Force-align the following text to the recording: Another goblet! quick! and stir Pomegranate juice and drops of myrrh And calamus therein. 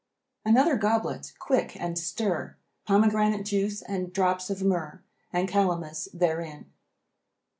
Another 0.43 0.77
goblet! 0.77 1.31
quick! 1.37 1.79
and 1.79 1.95
stir 1.95 2.55
Pomegranate 2.87 3.45
juice 3.45 3.83
and 3.83 4.11
drops 4.11 4.49
of 4.49 4.63
myrrh 4.63 4.99
And 5.31 5.47
calamus 5.47 6.07
therein. 6.11 6.71